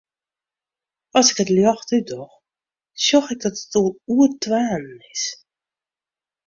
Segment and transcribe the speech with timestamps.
[1.19, 2.35] At ik it ljocht útdoch,
[3.03, 5.23] sjoch ik dat it al oer twaen is.